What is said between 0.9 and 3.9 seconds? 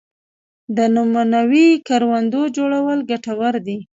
نمونوي کروندو جوړول ګټور دي